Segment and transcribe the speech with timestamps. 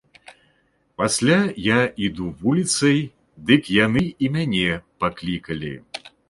[1.01, 2.97] Пасля я іду вуліцай,
[3.51, 4.65] дык яны і мяне
[5.05, 5.73] паклікалі.